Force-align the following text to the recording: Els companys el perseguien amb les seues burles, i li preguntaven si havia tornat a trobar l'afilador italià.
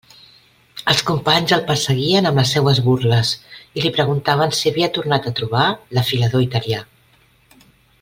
Els 0.93 1.03
companys 1.09 1.53
el 1.57 1.61
perseguien 1.67 2.29
amb 2.31 2.41
les 2.41 2.55
seues 2.57 2.81
burles, 2.87 3.35
i 3.77 3.85
li 3.87 3.93
preguntaven 4.01 4.59
si 4.61 4.73
havia 4.75 4.93
tornat 4.99 5.29
a 5.33 5.37
trobar 5.43 5.71
l'afilador 5.99 6.51
italià. 6.51 6.85